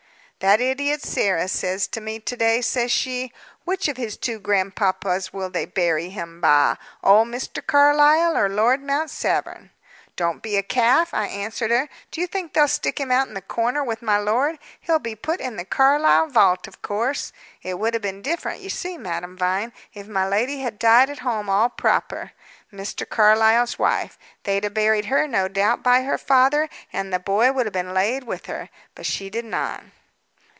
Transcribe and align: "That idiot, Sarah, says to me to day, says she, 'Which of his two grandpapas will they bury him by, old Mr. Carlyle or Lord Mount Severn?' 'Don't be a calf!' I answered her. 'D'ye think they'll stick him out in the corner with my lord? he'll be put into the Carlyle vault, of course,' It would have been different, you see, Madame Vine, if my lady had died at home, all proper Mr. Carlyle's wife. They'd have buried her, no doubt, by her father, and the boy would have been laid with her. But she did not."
"That 0.43 0.59
idiot, 0.59 1.03
Sarah, 1.03 1.47
says 1.47 1.85
to 1.89 2.01
me 2.01 2.17
to 2.21 2.35
day, 2.35 2.61
says 2.61 2.91
she, 2.91 3.31
'Which 3.63 3.87
of 3.87 3.97
his 3.97 4.17
two 4.17 4.39
grandpapas 4.39 5.31
will 5.31 5.51
they 5.51 5.65
bury 5.67 6.09
him 6.09 6.41
by, 6.41 6.77
old 7.03 7.27
Mr. 7.27 7.63
Carlyle 7.63 8.35
or 8.35 8.49
Lord 8.49 8.81
Mount 8.81 9.11
Severn?' 9.11 9.69
'Don't 10.15 10.41
be 10.41 10.57
a 10.57 10.63
calf!' 10.63 11.13
I 11.13 11.27
answered 11.27 11.69
her. 11.69 11.89
'D'ye 12.09 12.25
think 12.25 12.53
they'll 12.53 12.67
stick 12.67 12.99
him 12.99 13.11
out 13.11 13.27
in 13.27 13.35
the 13.35 13.43
corner 13.43 13.83
with 13.83 14.01
my 14.01 14.17
lord? 14.17 14.57
he'll 14.79 14.97
be 14.97 15.13
put 15.15 15.39
into 15.41 15.57
the 15.57 15.63
Carlyle 15.63 16.25
vault, 16.25 16.67
of 16.67 16.81
course,' 16.81 17.31
It 17.61 17.77
would 17.77 17.93
have 17.93 18.01
been 18.01 18.23
different, 18.23 18.61
you 18.61 18.69
see, 18.71 18.97
Madame 18.97 19.37
Vine, 19.37 19.71
if 19.93 20.07
my 20.07 20.27
lady 20.27 20.61
had 20.61 20.79
died 20.79 21.11
at 21.11 21.19
home, 21.19 21.49
all 21.51 21.69
proper 21.69 22.31
Mr. 22.73 23.07
Carlyle's 23.07 23.77
wife. 23.77 24.17
They'd 24.41 24.63
have 24.63 24.73
buried 24.73 25.05
her, 25.05 25.27
no 25.27 25.47
doubt, 25.49 25.83
by 25.83 26.01
her 26.01 26.17
father, 26.17 26.67
and 26.91 27.13
the 27.13 27.19
boy 27.19 27.51
would 27.51 27.67
have 27.67 27.73
been 27.73 27.93
laid 27.93 28.23
with 28.23 28.47
her. 28.47 28.69
But 28.95 29.05
she 29.05 29.29
did 29.29 29.45
not." 29.45 29.83